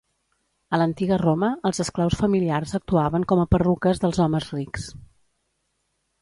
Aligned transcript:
A 0.75 0.77
l'Antiga 0.81 1.19
Roma, 1.21 1.49
els 1.69 1.81
esclaus 1.83 2.17
familiars 2.21 2.73
actuaven 2.79 3.27
com 3.33 3.43
a 3.43 3.45
perruques 3.53 4.03
dels 4.07 4.23
homes 4.27 4.49
rics. 4.57 4.89